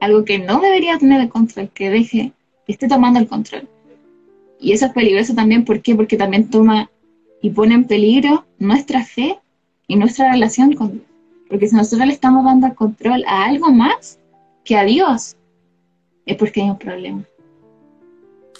[0.00, 2.32] Algo que no debería tener el control, que deje,
[2.66, 3.68] que esté tomando el control.
[4.60, 5.96] Y eso es peligroso también, ¿por qué?
[5.96, 6.88] Porque también toma
[7.42, 9.38] y pone en peligro nuestra fe
[9.88, 11.04] y nuestra relación con Dios.
[11.48, 14.18] Porque si nosotros le estamos dando el control a algo más,
[14.66, 15.36] que a Dios,
[16.26, 17.24] es porque hay un problema.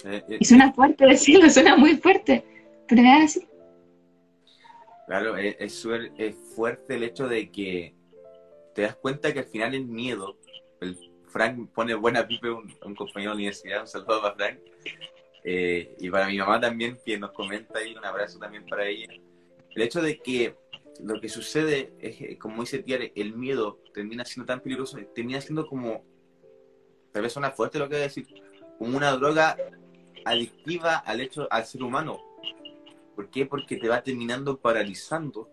[0.05, 2.43] Eh, eh, y suena fuerte decirlo, suena muy fuerte,
[2.87, 3.47] pero es así.
[5.05, 7.93] Claro, es, es, fuerte el hecho de que
[8.73, 10.37] te das cuenta que al final el miedo,
[10.81, 14.59] el Frank pone buena pipe, un, un compañero de la universidad, un saludo para Frank,
[15.43, 19.07] eh, y para mi mamá también, que nos comenta ahí, un abrazo también para ella.
[19.75, 20.55] El hecho de que
[21.03, 25.67] lo que sucede es, como dice Tiare, el miedo termina siendo tan peligroso, termina siendo
[25.67, 26.03] como,
[27.11, 28.27] tal vez suena fuerte lo que voy a decir,
[28.77, 29.57] como una droga
[30.25, 32.19] adictiva al hecho, al ser humano.
[33.15, 33.45] ¿Por qué?
[33.45, 35.49] Porque te va terminando paralizando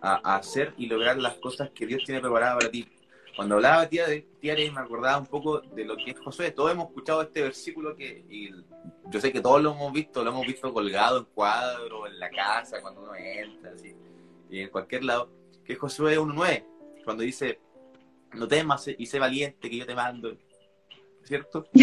[0.00, 2.88] a, hacer y lograr las cosas que Dios tiene preparadas para ti.
[3.36, 6.52] Cuando hablaba tía de Tiare, me acordaba un poco de lo que es Josué.
[6.52, 8.50] Todos hemos escuchado este versículo que y
[9.10, 12.30] yo sé que todos lo hemos visto, lo hemos visto colgado en cuadro, en la
[12.30, 13.94] casa, cuando uno entra, así
[14.50, 15.30] y en cualquier lado,
[15.64, 16.64] que Josué 1.9,
[17.04, 17.60] cuando dice,
[18.34, 20.36] no temas y sé valiente que yo te mando,
[21.24, 21.66] ¿cierto?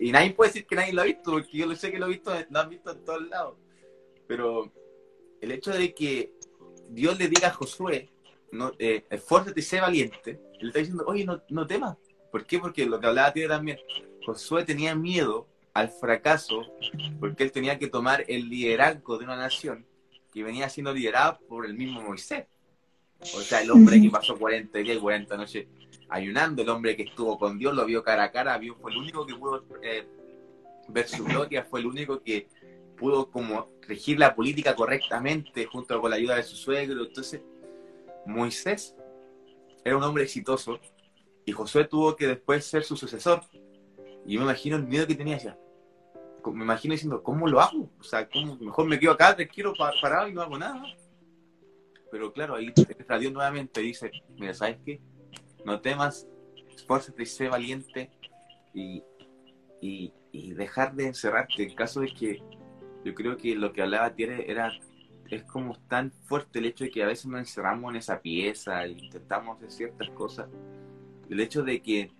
[0.00, 2.06] Y, nadie puede decir que nadie lo ha visto, porque yo lo sé que lo
[2.06, 3.56] he visto, lo han visto en todos lados.
[4.26, 4.72] Pero
[5.40, 6.32] el hecho de que
[6.88, 8.08] Dios le diga a Josué,
[8.52, 11.96] no, eh, esfuérzate y sé valiente, le está diciendo, oye, no, no temas.
[12.30, 12.58] ¿Por qué?
[12.58, 13.78] Porque lo que hablaba tiene también,
[14.24, 16.62] Josué tenía miedo al fracaso
[17.20, 19.84] porque él tenía que tomar el liderazgo de una nación
[20.38, 22.46] que venía siendo liderado por el mismo Moisés.
[23.20, 25.66] O sea, el hombre que pasó 40 días y 40 noches
[26.08, 28.98] ayunando, el hombre que estuvo con Dios, lo vio cara a cara, vio, fue el
[28.98, 30.06] único que pudo eh,
[30.88, 32.46] ver su gloria, fue el único que
[32.96, 37.04] pudo como regir la política correctamente junto con la ayuda de su suegro.
[37.04, 37.42] Entonces,
[38.24, 38.94] Moisés
[39.84, 40.78] era un hombre exitoso
[41.44, 43.42] y Josué tuvo que después ser su sucesor.
[44.24, 45.58] Y yo me imagino el miedo que tenía ya
[46.46, 47.90] me imagino diciendo, ¿cómo lo hago?
[47.98, 48.56] O sea, ¿cómo?
[48.56, 50.82] mejor me quedo acá, quiero parado y no hago nada.
[52.10, 55.00] Pero claro, ahí entra Dios nuevamente dice, mira, ¿sabes qué?
[55.64, 56.26] No temas,
[56.74, 58.10] esfuérzate y sé valiente
[58.72, 59.02] y,
[59.80, 60.12] y,
[60.54, 61.62] dejar de encerrarte.
[61.62, 62.42] En caso de que
[63.04, 64.72] yo creo que lo que hablaba tiene era,
[65.28, 68.84] es como tan fuerte el hecho de que a veces nos encerramos en esa pieza
[68.84, 70.48] e intentamos hacer ciertas cosas.
[71.28, 72.10] El hecho de que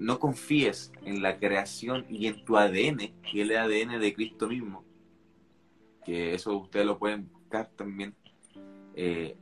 [0.00, 4.48] no confíes en la creación y en tu ADN, que es el ADN de Cristo
[4.48, 4.82] mismo,
[6.06, 8.14] que eso ustedes lo pueden buscar también.
[8.94, 9.36] Eh,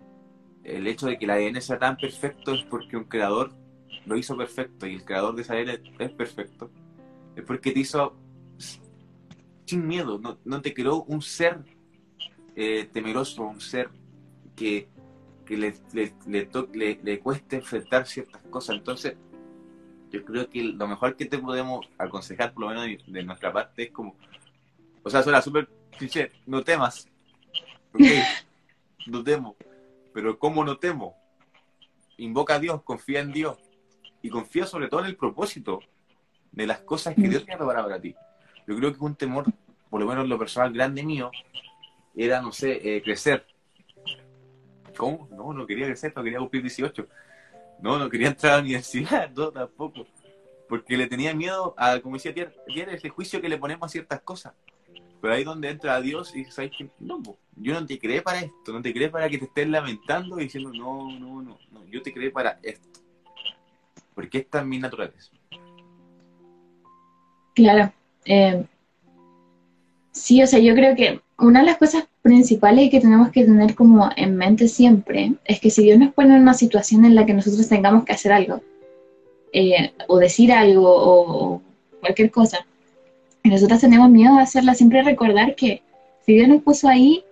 [0.65, 3.53] el hecho de que el ADN sea tan perfecto es porque un creador
[4.05, 6.73] lo hizo perfecto y el creador de esa ADN es perfecto.
[7.37, 8.17] Es porque te hizo
[9.65, 11.61] sin miedo, no, te creó un ser
[12.57, 13.91] eh, temeroso, un ser
[14.57, 14.89] que,
[15.49, 15.73] le,
[17.05, 18.77] le cueste enfrentar ciertas cosas.
[18.77, 19.15] Entonces,
[20.11, 23.85] yo creo que lo mejor que te podemos aconsejar, por lo menos de, nuestra parte,
[23.85, 24.17] es como,
[25.03, 27.09] o sea, suena súper cliché, no temas,
[29.07, 29.57] no temo,
[30.13, 31.17] pero ¿cómo no temo?
[32.17, 33.59] Invoca a Dios, confía en Dios
[34.23, 35.81] y confía sobre todo en el propósito
[36.53, 38.15] de las cosas que Dios tiene preparado para ti.
[38.67, 39.47] Yo creo que un temor,
[39.89, 41.31] por lo menos lo personal grande mío,
[42.17, 43.47] era, no sé, eh, crecer.
[44.97, 45.29] ¿Cómo?
[45.31, 47.07] No, no quería crecer, no quería cumplir 18
[47.81, 50.07] no, no quería entrar a la universidad, no, tampoco.
[50.69, 52.53] Porque le tenía miedo a, como decía Tier,
[52.91, 54.53] ese juicio que le ponemos a ciertas cosas.
[55.21, 57.21] Pero ahí donde entra Dios y sabes que no,
[57.57, 60.45] yo no te creé para esto, no te creé para que te estés lamentando y
[60.45, 62.89] diciendo no, no, no, no, yo te creé para esto.
[64.15, 65.33] Porque esta es mi naturaleza.
[67.55, 67.93] Claro.
[68.25, 68.65] Eh,
[70.13, 73.75] sí, o sea, yo creo que una de las cosas principales que tenemos que tener
[73.75, 77.25] como en mente siempre es que si Dios nos pone en una situación en la
[77.25, 78.61] que nosotros tengamos que hacer algo,
[79.53, 81.63] eh, o decir algo, o,
[82.01, 82.67] cualquier cosa,
[83.43, 85.83] y nosotros tenemos miedo de hacerla, siempre recordar que
[86.27, 87.25] si Dios nos puso ahí,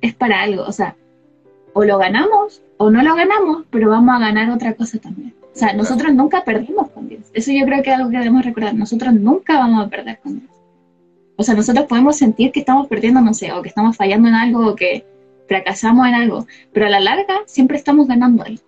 [0.00, 0.96] es para algo, o sea,
[1.72, 5.34] o lo ganamos o no lo ganamos, pero vamos a ganar otra cosa también.
[5.42, 7.22] O sea, nosotros nunca perdimos con Dios.
[7.32, 8.74] Eso yo creo que es algo que debemos recordar.
[8.74, 10.50] Nosotros nunca vamos a perder con Dios.
[11.36, 14.34] O sea, nosotros podemos sentir que estamos perdiendo, no sé, o que estamos fallando en
[14.34, 15.04] algo, o que
[15.48, 18.62] fracasamos en algo, pero a la larga siempre estamos ganando algo.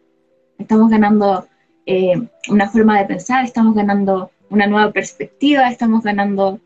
[0.58, 1.46] Estamos ganando
[1.86, 6.60] eh, una forma de pensar, estamos ganando una nueva perspectiva, estamos ganando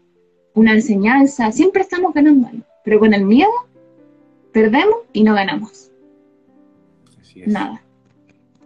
[0.55, 2.65] una enseñanza, siempre estamos ganando algo.
[2.85, 3.51] Pero con el miedo,
[4.53, 5.91] perdemos y no ganamos.
[7.47, 7.83] Nada.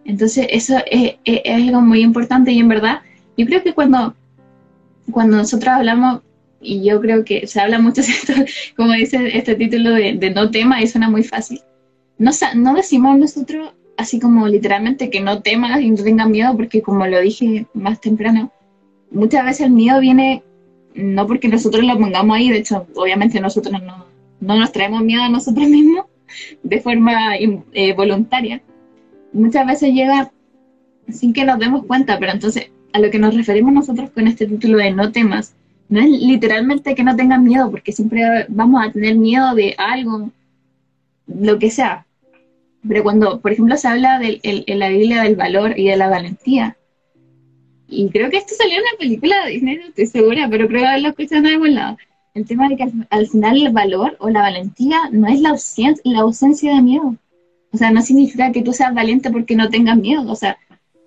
[0.05, 1.17] Entonces, eso es,
[1.49, 3.01] algo muy importante y en verdad,
[3.37, 4.15] yo creo que cuando,
[5.11, 6.21] cuando nosotros hablamos
[6.65, 8.47] y yo creo que se habla mucho de
[8.77, 11.61] como dice este título de, no tema y suena muy fácil.
[12.19, 16.83] No, no decimos nosotros así como literalmente que no temas y no tengas miedo, porque
[16.83, 18.51] como lo dije más temprano,
[19.11, 20.43] muchas veces el miedo viene
[20.95, 24.07] no porque nosotros lo pongamos ahí, de hecho, obviamente nosotros no,
[24.41, 26.07] no nos traemos miedo a nosotros mismos
[26.63, 28.63] de forma eh, voluntaria.
[29.33, 30.33] Muchas veces llega
[31.09, 34.47] sin que nos demos cuenta, pero entonces a lo que nos referimos nosotros con este
[34.47, 35.55] título de no temas
[35.95, 40.29] no es literalmente que no tengan miedo, porque siempre vamos a tener miedo de algo,
[41.29, 42.05] lo que sea.
[42.87, 46.09] Pero cuando, por ejemplo, se habla de, en la Biblia del valor y de la
[46.09, 46.77] valentía,
[47.87, 50.85] y creo que esto salió en una película de Disney, no estoy segura, pero creo
[50.85, 51.97] haberlo escuchado en algún lado,
[52.35, 56.03] el tema de que al, final el valor o la valentía no es la ausencia,
[56.13, 57.15] la ausencia de miedo.
[57.73, 60.29] O sea, no significa que tú seas valiente porque no tengas miedo.
[60.29, 60.59] O sea,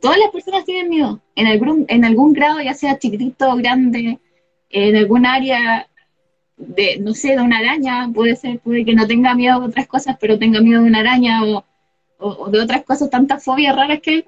[0.02, 4.18] todas las personas tienen miedo, en algún, en algún grado, ya sea chiquitito grande,
[4.70, 5.88] en algún área
[6.58, 9.88] de, no sé, de una araña, puede ser, puede que no tenga miedo de otras
[9.88, 14.26] cosas, pero tenga miedo de una araña o, de otras cosas, tantas fobias raras que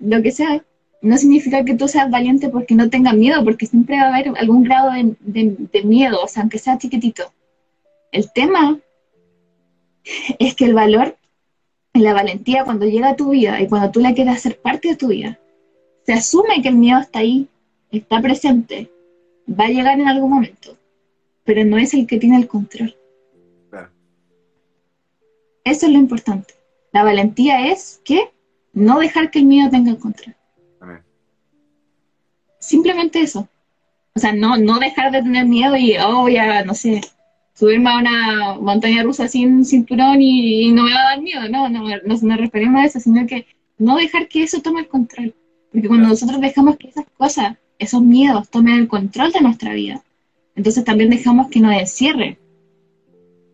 [0.00, 0.64] lo que sea,
[1.02, 4.32] no significa que tú seas valiente porque no tengas miedo, porque siempre va a haber
[4.38, 7.30] algún grado de, de miedo, o sea, aunque sea chiquitito.
[8.10, 8.78] El tema
[10.38, 11.16] es que el valor
[11.92, 14.88] y la valentía cuando llega a tu vida y cuando tú la quieres hacer parte
[14.88, 15.38] de tu vida,
[16.06, 17.48] se asume que el miedo está ahí,
[17.90, 18.90] está presente,
[19.50, 20.76] va a llegar en algún momento,
[21.44, 22.94] pero no es el que tiene el control.
[25.64, 26.54] Eso es lo importante.
[26.92, 28.30] La valentía es que
[28.72, 30.34] no dejar que el miedo tenga el control.
[32.58, 33.48] Simplemente eso.
[34.14, 37.00] O sea, no, no dejar de tener miedo y, oh, ya, no sé,
[37.54, 41.68] subirme a una montaña rusa sin cinturón y, no me va a dar miedo, no,
[41.68, 43.46] no, no nos referimos a eso, sino que
[43.78, 45.34] no dejar que eso tome el control.
[45.72, 50.02] Porque cuando nosotros dejamos que esas cosas, esos miedos tomen el control de nuestra vida,
[50.54, 52.38] entonces también dejamos que nos encierre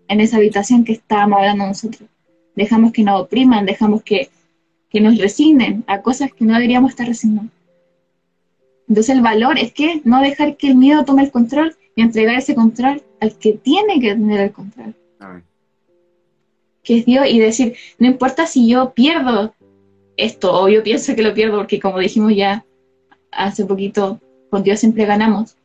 [0.09, 2.09] en esa habitación que estábamos hablando nosotros.
[2.55, 4.29] Dejamos que nos opriman, dejamos que,
[4.91, 7.53] que nos resignen a cosas que no deberíamos estar resignando.
[8.89, 12.37] Entonces el valor es que no dejar que el miedo tome el control y entregar
[12.37, 14.95] ese control al que tiene que tener el control.
[16.83, 19.55] Que es Dios y decir, no importa si yo pierdo
[20.17, 22.65] esto o yo pienso que lo pierdo porque como dijimos ya
[23.37, 24.21] hace poquito,
[24.51, 25.57] con Dios siempre ganamos.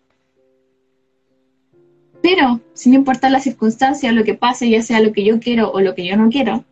[2.21, 5.81] Pero, sin importar la circunstancia, lo que pase, ya sea lo que yo quiero o
[5.81, 6.63] lo que yo no quiero,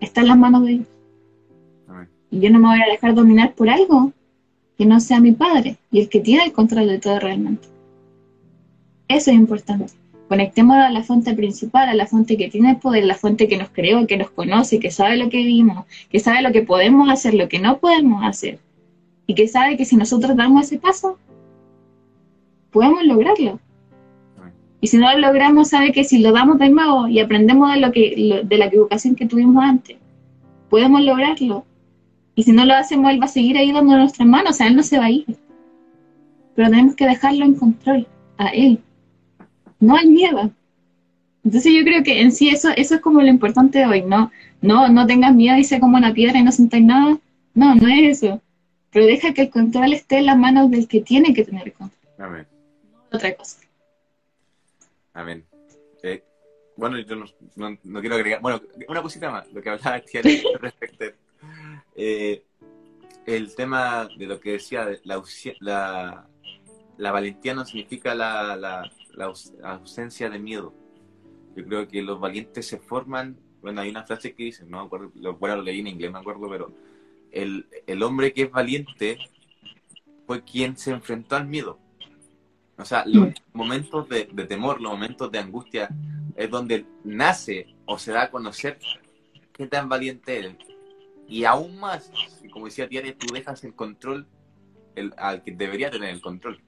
[0.00, 0.86] está en las manos de Dios.
[2.30, 4.12] Y yo no me voy a dejar dominar por algo
[4.76, 7.68] que no sea mi Padre y el que tiene el control de todo realmente.
[9.08, 9.92] Eso es importante.
[10.28, 13.56] Conectemos a la fuente principal, a la fuente que tiene el poder, la fuente que
[13.56, 17.10] nos creó, que nos conoce, que sabe lo que vimos, que sabe lo que podemos
[17.10, 18.58] hacer, lo que no podemos hacer.
[19.26, 21.18] Y que sabe que si nosotros damos ese paso,
[22.70, 23.60] podemos lograrlo.
[24.80, 27.80] Y si no lo logramos, sabe que si lo damos de nuevo y aprendemos de,
[27.80, 29.96] lo que, de la equivocación que tuvimos antes,
[30.68, 31.64] podemos lograrlo.
[32.34, 34.66] Y si no lo hacemos, Él va a seguir ahí dando nuestras manos, o sea,
[34.66, 35.24] Él no se va a ir.
[36.54, 38.06] Pero tenemos que dejarlo en control,
[38.36, 38.78] a Él
[39.84, 40.50] no hay miedo.
[41.44, 44.30] Entonces yo creo que en sí eso, eso es como lo importante de hoy, ¿no?
[44.62, 47.18] No, no tengas miedo y sé como una piedra y no sentáis nada.
[47.54, 48.40] No, no es eso.
[48.94, 51.72] Pero deja que el control esté en las manos del que tiene que tener el
[51.72, 52.00] control.
[52.16, 52.46] Amén.
[53.12, 53.58] Otra cosa.
[55.12, 55.44] Amén.
[56.04, 56.22] Eh,
[56.76, 57.16] bueno, yo
[57.56, 59.96] no, quiero agregar, bueno, una cosita más, lo que hablaba
[60.60, 61.04] respecto
[61.96, 62.44] eh,
[63.26, 65.18] el tema de lo que decía, la,
[65.58, 66.28] la,
[66.96, 69.32] la valentía no significa la, la
[69.64, 70.72] ausencia de miedo.
[71.56, 74.86] Yo creo que los valientes se forman, bueno, hay una frase que dice, no me
[74.86, 76.93] acuerdo, lo, bueno, lo leí en inglés, no me acuerdo, pero
[77.34, 79.18] el, el hombre que es valiente
[80.26, 81.78] fue quien se enfrentó al miedo.
[82.76, 85.88] O sea, los momentos de, de, temor, los momentos de angustia,
[86.36, 88.78] es donde nace o se da a conocer
[89.52, 90.56] qué tan valiente eres.
[91.28, 92.10] Y aún más,
[92.52, 94.26] como decía Tiare, tú dejas el control
[94.94, 96.60] el, al que debería tener el control.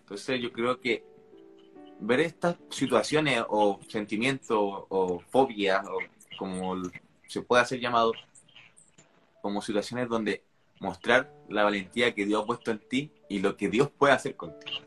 [0.00, 1.04] Entonces yo creo que
[2.00, 5.98] ver estas situaciones o sentimientos o fobias, o
[6.38, 6.76] como
[7.26, 8.12] se puede hacer llamado,
[9.42, 10.42] como situaciones donde
[10.80, 14.34] mostrar la valentía que Dios ha puesto en ti y lo que Dios puede hacer
[14.36, 14.78] contigo.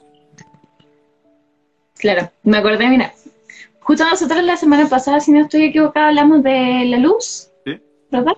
[2.00, 3.14] Claro, me acordé, mira,
[3.80, 7.80] justo nosotros la semana pasada, si no estoy equivocada, hablamos de la luz, ¿Sí?
[8.12, 8.34] ¿verdad?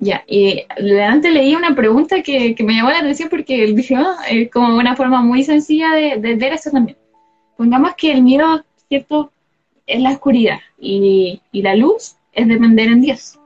[0.00, 0.64] Ya, y
[1.00, 4.96] antes leí una pregunta que, me llamó la atención porque dije, ah, es como una
[4.96, 6.96] forma muy sencilla de, de ver eso también.
[7.56, 9.30] Pongamos que el miedo, ¿cierto?,
[9.88, 13.37] es la oscuridad y, la luz es depender en Dios.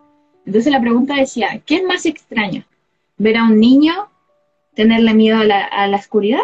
[0.47, 2.65] Entonces la pregunta decía, ¿qué es más extraño?
[3.17, 4.11] ¿Ver a un niño
[4.75, 6.43] tenerle miedo a la, a la oscuridad?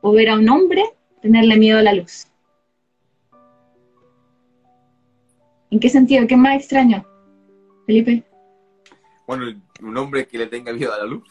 [0.00, 0.84] ¿O ver a un hombre
[1.20, 2.26] tenerle miedo a la luz?
[5.70, 6.26] ¿En qué sentido?
[6.26, 7.04] ¿Qué es más extraño?
[7.86, 8.22] Felipe.
[9.26, 11.24] Bueno, un hombre que le tenga miedo a la luz.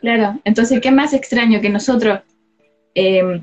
[0.00, 2.20] Claro, entonces, ¿qué es más extraño que nosotros
[2.94, 3.42] eh,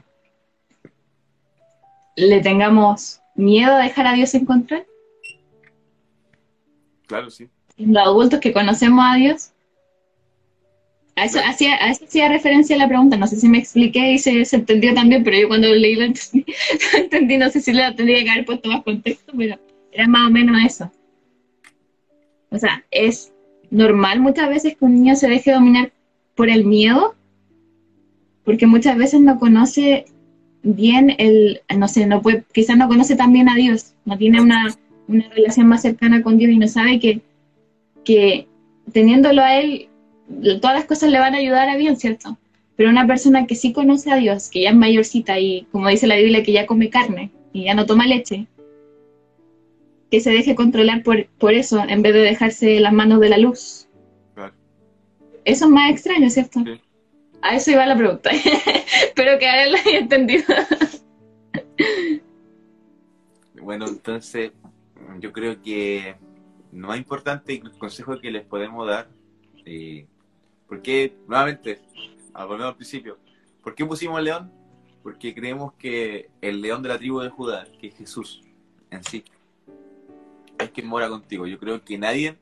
[2.16, 4.86] le tengamos miedo a dejar a Dios en control?
[7.08, 7.48] Claro, sí.
[7.78, 9.52] Los adultos que conocemos a Dios.
[11.16, 13.18] A eso, hacía, a eso hacía referencia a la pregunta.
[13.18, 16.46] No sé si me expliqué y se, entendió también, pero yo cuando leí lo entendí,
[17.38, 19.60] No sé si le tendría que haber puesto más contexto, pero
[19.92, 20.92] era más o menos eso.
[22.50, 23.34] O sea, es
[23.72, 25.92] normal muchas veces que un niño se deje dominar
[26.36, 27.16] por el miedo,
[28.46, 30.06] porque muchas veces no conoce
[30.64, 34.40] bien el, no sé, no puede, quizás no conoce tan bien a Dios, no tiene
[34.42, 34.68] una,
[35.08, 37.22] una relación más cercana con Dios y no sabe que,
[38.04, 38.48] que
[38.92, 39.90] teniéndolo a Él,
[40.62, 42.38] todas las cosas le van a ayudar a bien, ¿cierto?
[42.76, 46.08] Pero una persona que sí conoce a Dios, que ya es mayorcita y como dice
[46.08, 48.48] la Biblia, que ya come carne y ya no toma leche,
[50.12, 53.38] que se deje controlar por, por eso en vez de dejarse las manos de la
[53.38, 53.88] luz.
[55.44, 56.62] Eso es más extraño, ¿cierto?
[57.42, 58.30] A eso iba la pregunta.
[59.04, 60.44] Espero que a él lo haya entendido.
[63.62, 64.52] bueno, entonces
[65.20, 66.16] yo creo que
[66.72, 69.10] lo más importante y el consejo que les podemos dar,
[69.66, 70.06] eh,
[70.68, 71.80] porque nuevamente,
[72.34, 73.18] volvemos al principio,
[73.64, 74.52] ¿por qué pusimos el león?
[75.02, 78.42] Porque creemos que el león de la tribu de Judá, que es Jesús
[78.92, 79.24] en sí,
[80.60, 81.48] es quien mora contigo.
[81.48, 82.38] Yo creo que nadie,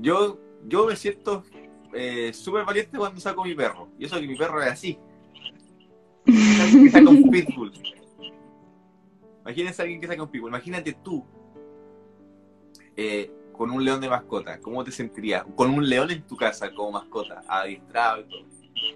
[0.00, 1.44] yo, yo me siento
[1.92, 4.98] eh, súper valiente cuando saco mi perro, y eso que mi perro es así,
[6.90, 7.72] saca un pitbull.
[9.50, 10.50] Imagínense a alguien que saca un pitbull.
[10.50, 11.26] Imagínate tú
[12.96, 14.60] eh, con un león de mascota.
[14.60, 15.44] ¿Cómo te sentirías?
[15.56, 18.46] Con un león en tu casa como mascota, adiestrado y todo.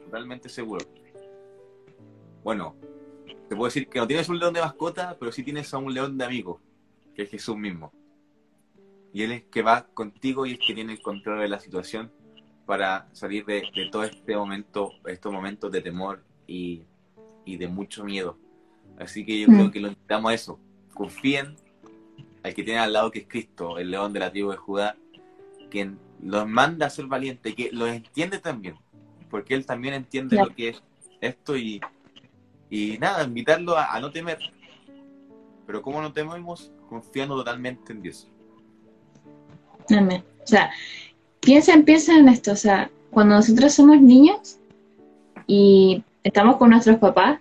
[0.05, 0.87] Totalmente seguro.
[2.45, 2.77] Bueno,
[3.49, 5.93] te puedo decir que no tienes un león de mascota, pero sí tienes a un
[5.93, 6.61] león de amigo,
[7.17, 7.93] que es Jesús mismo.
[9.13, 12.13] Y él es que va contigo y es que tiene el control de la situación
[12.65, 16.87] para salir de, todo este momento, estos momentos de temor y
[17.45, 18.39] de mucho miedo.
[18.99, 19.71] Así que yo creo mm.
[19.71, 20.59] que lo invitamos a eso.
[20.93, 21.57] Confíen
[22.45, 24.97] al que tiene al lado que es Cristo, el león de la tribu de Judá,
[25.71, 28.77] quien los manda a ser valientes, que los entiende también,
[29.31, 30.83] porque él también entiende lo que es
[31.23, 31.81] esto y,
[32.69, 34.39] y nada, invitarlo a, no temer.
[35.67, 36.71] Pero ¿cómo no tememos?
[36.89, 38.29] Confiando totalmente en Dios.
[39.89, 40.23] Amén.
[40.43, 40.71] O sea,
[41.41, 44.59] piensen, piensen en esto, o sea, cuando nosotros somos niños
[45.47, 47.41] y estamos con nuestros papás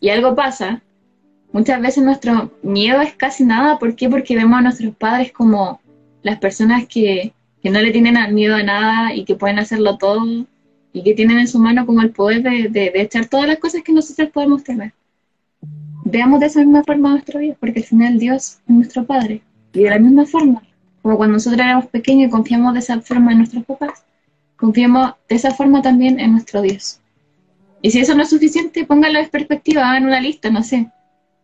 [0.00, 0.82] y algo pasa,
[1.52, 3.78] muchas veces nuestro miedo es casi nada.
[3.78, 4.08] ¿Por qué?
[4.08, 5.80] Porque vemos a nuestros padres como
[6.22, 7.32] las personas que,
[7.64, 10.24] no le tienen miedo a nada y que pueden hacerlo todo
[10.92, 13.92] y que tienen en su mano como el poder de, echar todas las cosas que
[13.92, 14.92] nosotros podemos tener.
[16.04, 19.42] Veamos de esa misma forma nuestra vida, porque al final Dios es nuestro Padre.
[19.72, 20.62] Y de la misma forma,
[21.02, 24.04] como cuando nosotros éramos pequeños y confiamos de esa forma en nuestros papás,
[24.56, 27.00] confiamos de esa forma también en nuestro Dios.
[27.86, 30.90] Y si eso no es suficiente, pónganlo en perspectiva, hagan una lista, no sé,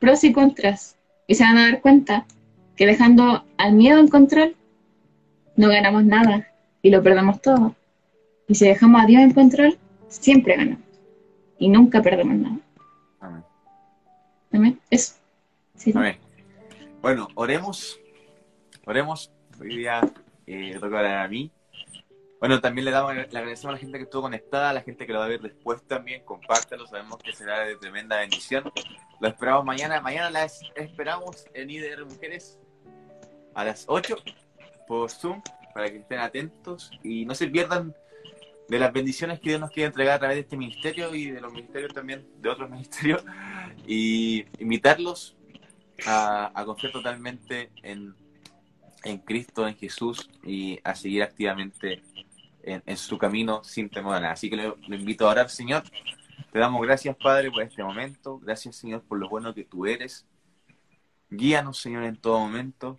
[0.01, 0.97] pros y contras.
[1.29, 2.27] Y se van a dar cuenta
[2.75, 4.57] que dejando al miedo en control,
[5.55, 6.49] no ganamos nada
[6.83, 7.77] y lo perdemos todo.
[8.49, 9.79] Y si dejamos a Dios en control,
[10.09, 10.83] siempre ganamos.
[11.61, 12.59] Y nunca perdemos nada.
[13.21, 13.45] Amén.
[14.53, 14.81] Amén.
[14.91, 15.15] Eso.
[15.95, 16.17] Amén.
[17.01, 18.01] Bueno, oremos.
[18.85, 19.31] Oremos.
[19.61, 20.01] Hoy día
[20.49, 21.53] eh, toca a mí.
[22.43, 25.07] Bueno, también le, damos, le agradecemos a la gente que estuvo conectada, a la gente
[25.07, 28.65] que lo va a ver después también, compártelo, sabemos que será de tremenda bendición.
[29.21, 32.59] Lo esperamos mañana, mañana las esperamos en IDR Mujeres
[33.55, 34.17] a las 8
[34.89, 35.41] por Zoom,
[35.73, 37.95] para que estén atentos y no se pierdan
[38.69, 41.41] de las bendiciones que Dios nos quiere entregar a través de este ministerio y de
[41.41, 43.25] los ministerios también, de otros ministerios,
[43.87, 45.37] y invitarlos
[46.07, 48.17] a, a confiar totalmente en,
[49.05, 52.03] en Cristo, en Jesús y a seguir activamente
[52.63, 54.33] en, su camino sin temor nada.
[54.33, 55.83] Así que lo, invito a orar, Señor.
[56.51, 58.39] Te damos gracias, Padre, por este momento.
[58.39, 60.27] Gracias, Señor, por lo bueno que tú eres.
[61.31, 62.99] Guíanos, Señor, en todo momento.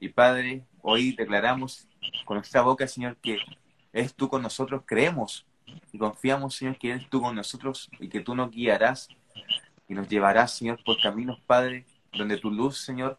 [0.00, 1.88] Y Padre, hoy declaramos
[2.24, 3.38] con nuestra boca, Señor, que
[3.92, 4.82] eres tú con nosotros.
[4.84, 5.46] Creemos
[5.92, 9.08] y confiamos, Señor, que eres tú con nosotros y que tú nos guiarás
[9.88, 13.18] y nos llevarás, Señor, por caminos, Padre, donde tu luz, Señor,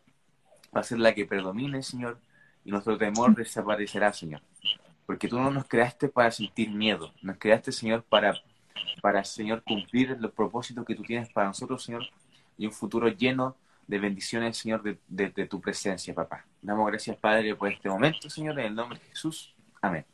[0.75, 2.19] va a ser la que predomine, Señor,
[2.63, 4.41] y nuestro temor desaparecerá, Señor
[5.05, 8.33] porque tú no nos creaste para sentir miedo, nos creaste, Señor, para,
[9.01, 12.07] para, Señor, cumplir los propósitos que tú tienes para nosotros, Señor,
[12.57, 13.55] y un futuro lleno
[13.87, 16.45] de bendiciones, Señor, de, tu presencia, papá.
[16.61, 19.53] Damos gracias, Padre, por este momento, Señor, en el nombre de Jesús.
[19.81, 20.05] Amén.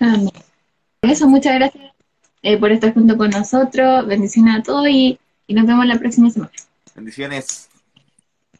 [0.00, 0.30] Amén.
[1.02, 1.92] Eso, muchas gracias
[2.42, 4.06] eh, por estar junto con nosotros.
[4.06, 6.52] Bendiciones a todos y, y nos vemos la próxima semana.
[6.94, 7.68] Bendiciones.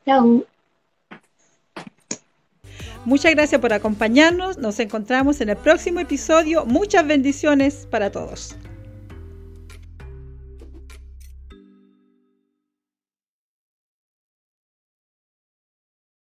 [0.04, 0.44] Chao.
[3.08, 4.58] Muchas gracias por acompañarnos.
[4.58, 6.66] Nos encontramos en el próximo episodio.
[6.66, 8.54] Muchas bendiciones para todos.